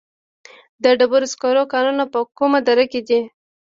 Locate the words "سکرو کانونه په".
1.33-2.19